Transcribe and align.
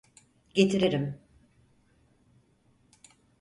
Getiririm. 0.53 1.19